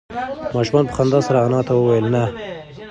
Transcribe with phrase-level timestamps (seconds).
[0.53, 2.23] ماشوم په خندا سره انا ته وویل نه.